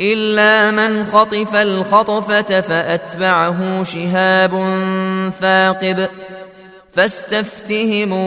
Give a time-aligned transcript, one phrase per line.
[0.00, 4.50] إلا من خطف الخطفة فأتبعه شهاب
[5.40, 6.08] ثاقب
[6.92, 8.20] فاستفتهموا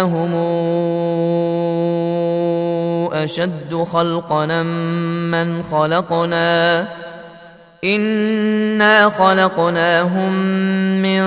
[0.00, 0.34] اهم
[3.12, 4.62] أشد خلقنا
[5.32, 6.88] من خلقنا
[7.84, 10.32] إنا خلقناهم
[11.02, 11.22] من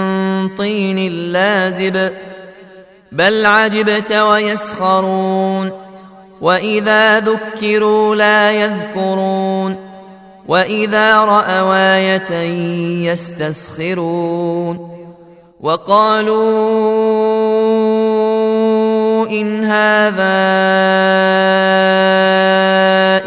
[0.56, 2.12] طين لازب
[3.12, 5.85] بل عجبت ويسخرون
[6.42, 9.78] واذا ذكروا لا يذكرون
[10.48, 14.96] واذا راوا إيه يستسخرون
[15.60, 16.36] وقالوا
[19.28, 20.36] ان هذا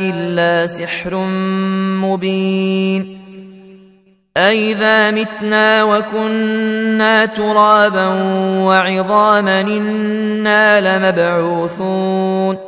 [0.01, 1.15] الا سحر
[2.05, 3.19] مبين
[4.37, 8.07] أإذا متنا وكنا ترابا
[8.65, 12.68] وعظاما إنا لمبعوثون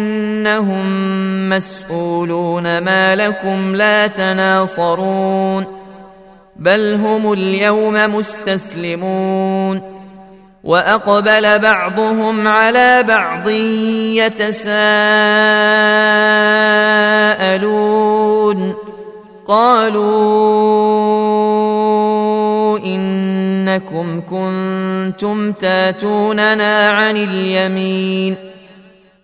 [0.41, 5.65] إنهم مسؤولون ما لكم لا تناصرون
[6.55, 9.81] بل هم اليوم مستسلمون
[10.63, 13.49] وأقبل بعضهم على بعض
[14.17, 14.81] يتساءلون
[19.45, 20.01] قالوا
[22.79, 28.50] إنكم كنتم تاتوننا عن اليمين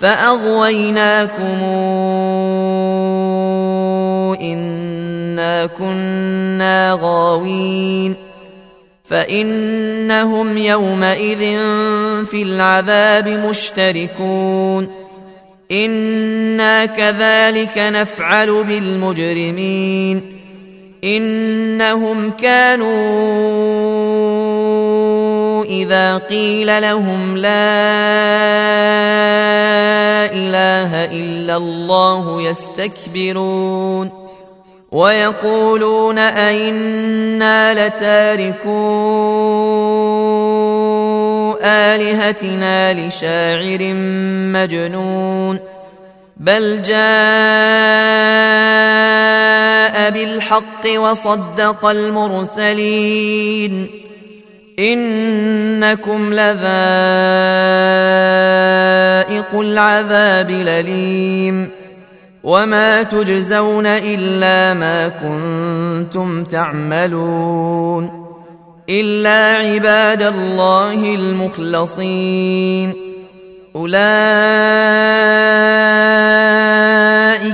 [0.00, 1.60] فاغويناكم
[4.40, 8.16] انا كنا غاوين
[9.04, 11.38] فانهم يومئذ
[12.24, 14.88] في العذاب مشتركون
[15.72, 20.40] أنا كذلك نفعل بالمجرمين
[21.04, 22.90] انهم كانوا
[25.64, 28.99] اذا قيل لهم لا
[30.32, 34.10] إله إلا الله يستكبرون
[34.92, 38.70] ويقولون أئنا لتاركو
[41.62, 43.94] آلهتنا لشاعر
[44.54, 45.58] مجنون
[46.36, 47.00] بل جاء
[50.10, 53.30] بالحق وصدق المرسلين
[54.80, 56.60] إنكم لذائق
[59.60, 61.70] العذاب الأليم
[62.44, 68.20] وما تجزون إلا ما كنتم تعملون
[68.88, 72.94] إلا عباد الله المخلصين
[73.76, 74.89] أولئك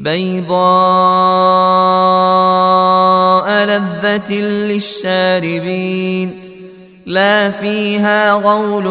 [0.00, 0.60] بيضاء
[3.64, 4.32] لذة
[4.70, 6.40] للشاربين
[7.06, 8.86] لا فيها غول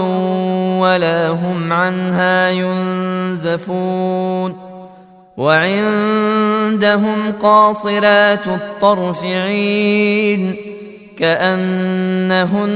[0.81, 3.89] ولا هم عنها ينزفون
[5.37, 10.55] وعندهم قاصرات الطرف عين
[11.17, 12.73] كأنهن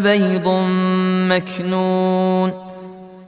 [0.00, 0.48] بيض
[1.28, 2.65] مكنون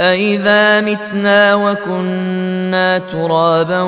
[0.00, 3.82] أئذا متنا وكنا ترابا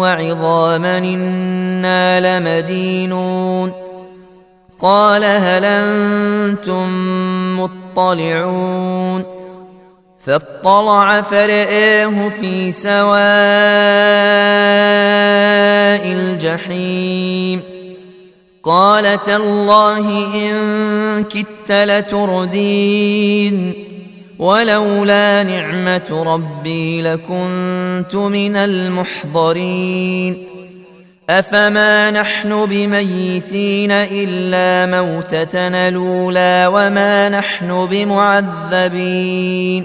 [0.00, 3.72] وعظاما إنا لمدينون
[4.78, 6.88] قال هل أنتم
[7.60, 9.24] مطلعون
[10.20, 12.98] فاطلع فرآه في سواء
[16.12, 17.62] الجحيم
[18.62, 23.08] قال تالله إن كدت لتردين
[24.38, 30.46] ولولا نعمة ربي لكنت من المحضرين.
[31.30, 39.84] أفما نحن بميتين إلا موتتنا الأولى وما نحن بمعذبين.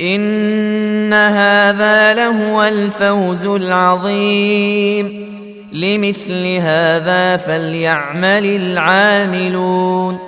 [0.00, 5.28] إن هذا لهو الفوز العظيم.
[5.72, 10.27] لمثل هذا فليعمل العاملون.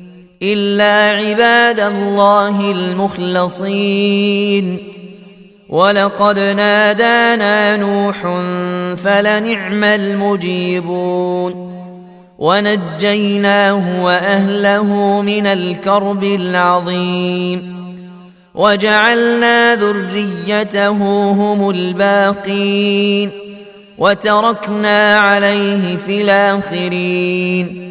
[0.43, 4.77] إلا عباد الله المخلصين.
[5.69, 8.21] ولقد نادانا نوح
[8.95, 11.71] فلنعم المجيبون.
[12.39, 17.81] ونجيناه وأهله من الكرب العظيم.
[18.55, 23.31] وجعلنا ذريته هم الباقين.
[23.97, 27.90] وتركنا عليه في الآخرين.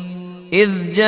[0.53, 1.01] إذ جاء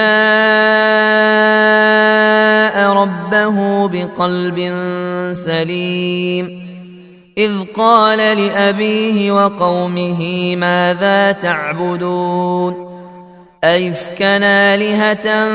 [2.94, 4.74] ربه بقلب
[5.34, 6.64] سليم.
[7.38, 12.94] إذ قال لأبيه وقومه ماذا تعبدون؟
[13.64, 15.48] أيفكنا آلهة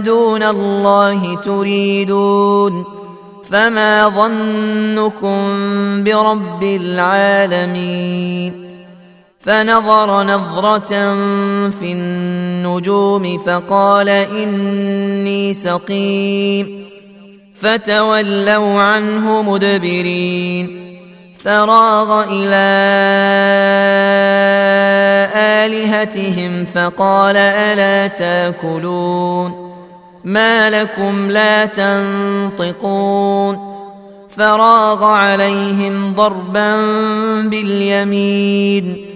[0.00, 2.84] دون الله تريدون؟
[3.50, 5.38] فما ظنكم
[6.04, 8.65] برب العالمين؟
[9.46, 11.14] فنظر نظرة
[11.70, 16.84] في النجوم فقال إني سقيم.
[17.54, 20.86] فتولوا عنه مدبرين.
[21.38, 22.66] فراغ إلى
[25.36, 29.72] آلهتهم فقال ألا تأكلون.
[30.24, 33.76] ما لكم لا تنطقون.
[34.28, 36.76] فراغ عليهم ضربا
[37.42, 39.15] باليمين.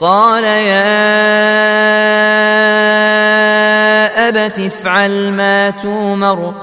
[0.00, 0.94] قال يا
[4.28, 6.54] أبت افعل ما تومر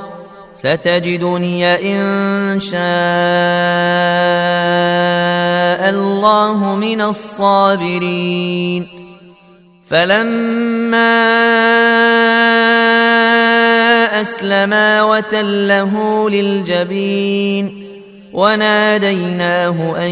[0.54, 2.82] ستجدني إن شاء
[5.90, 8.88] الله من الصابرين.
[9.88, 11.32] فلما
[14.22, 17.88] أسلما وتله للجبين
[18.34, 20.12] وناديناه أن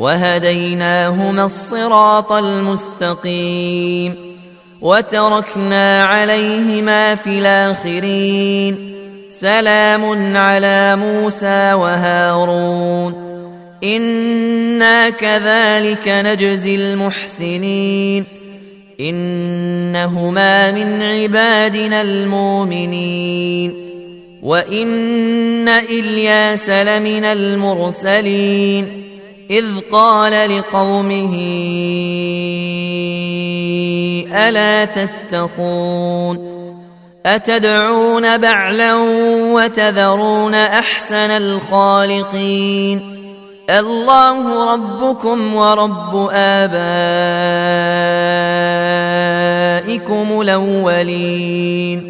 [0.00, 4.14] وهديناهما الصراط المستقيم
[4.80, 8.94] وتركنا عليهما في الآخرين.
[9.30, 13.14] سلام على موسى وهارون.
[13.84, 18.24] إنا كذلك نجزي المحسنين.
[19.00, 23.74] إنهما من عبادنا المؤمنين.
[24.42, 29.09] وإن إلياس لمن المرسلين.
[29.50, 31.34] إذ قال لقومه
[34.32, 36.50] ألا تتقون؟
[37.26, 38.94] أتدعون بعلا
[39.52, 43.20] وتذرون أحسن الخالقين؟
[43.70, 46.80] الله ربكم ورب آبائكم
[50.40, 52.09] الأولين.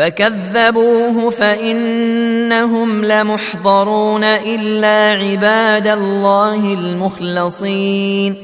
[0.00, 8.36] فكذبوه فإنهم لمحضرون إلا عباد الله المخلصين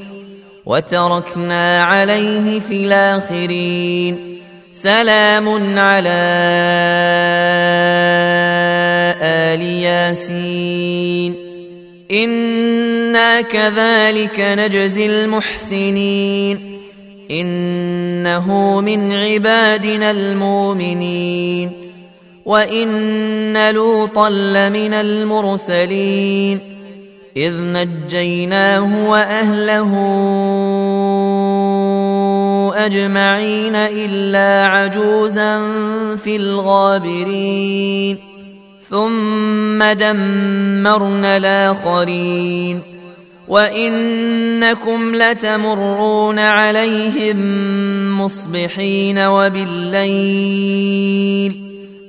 [0.65, 4.39] وتركنا عليه في الآخرين
[4.71, 6.19] سلام على
[9.21, 11.35] آل ياسين
[12.11, 16.77] إنا كذلك نجزي المحسنين
[17.31, 21.71] إنه من عبادنا المؤمنين
[22.45, 26.59] وإن لوطا لمن المرسلين
[27.37, 29.93] إذ نجيناه وأهله
[32.85, 35.59] أجمعين إلا عجوزا
[36.15, 38.17] في الغابرين
[38.89, 42.96] ثم دمرنا الآخرين
[43.47, 47.37] وانكم لتمرون عليهم
[48.21, 50.47] مصبحين وبالليل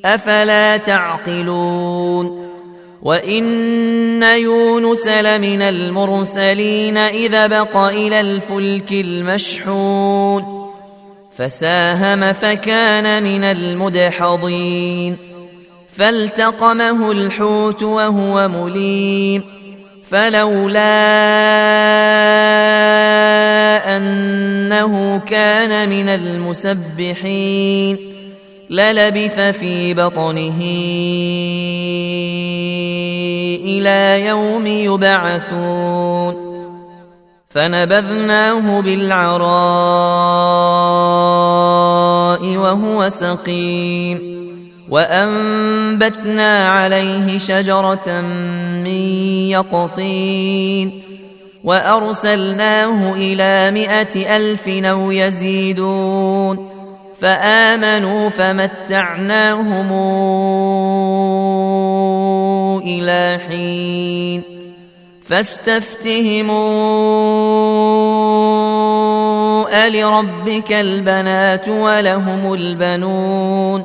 [0.04, 2.49] افلا تعقلون
[3.02, 10.68] وان يونس لمن المرسلين اذا بق إلى الفلك المشحون
[11.37, 15.16] فساهم فكان من المدحضين
[15.97, 19.42] فالتقمه الحوت وهو مليم
[20.10, 20.88] فلولا
[23.96, 27.98] أنه كان من المسبحين
[28.70, 30.60] للبث في بطنه
[33.64, 36.48] إلى يوم يبعثون
[37.50, 39.48] فنبذناه بالعراء
[42.56, 44.38] وهو سقيم
[44.90, 48.21] وأنبتنا عليه شجرة
[48.85, 48.87] من
[49.50, 51.02] يقطين
[51.64, 56.68] وأرسلناه إلى مائه ألف أو يزيدون
[57.21, 59.92] فآمنوا فمتعناهم
[62.87, 64.42] إلى حين
[65.23, 66.07] فاستفتهموا
[69.87, 73.85] ألربك البنات ولهم البنون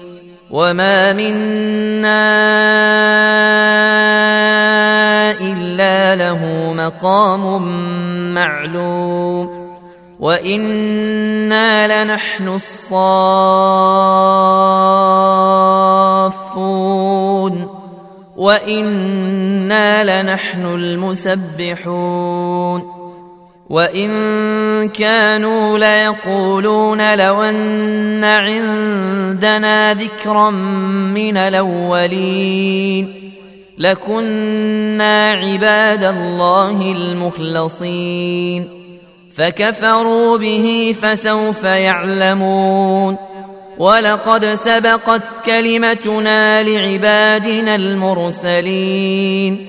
[0.51, 2.31] وما منا
[5.41, 7.63] الا له مقام
[8.33, 9.61] معلوم
[10.19, 13.01] وأنا لنحن الصافون
[18.37, 22.21] وأنا لنحن المسبحون
[23.71, 30.49] وإن كانوا ليقولون لو أن عندنا ذكرا
[31.15, 33.31] من الأولين
[33.77, 38.69] لكنا عباد الله المخلصين
[39.35, 43.17] فكفروا به فسوف يعلمون
[43.77, 49.67] ولقد سبقت كلمتنا لعبادنا المرسلين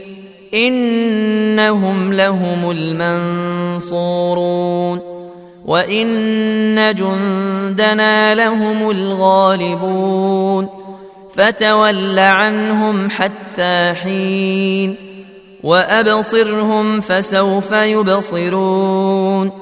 [0.54, 2.70] إنهم لهم
[3.90, 5.00] المنصورون
[5.64, 10.68] وإن جندنا لهم الغالبون
[11.34, 14.96] فتول عنهم حتى حين
[15.62, 19.61] وأبصرهم فسوف يبصرون